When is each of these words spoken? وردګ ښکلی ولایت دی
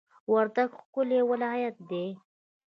وردګ 0.31 0.69
ښکلی 0.81 1.19
ولایت 1.31 1.75
دی 1.89 2.05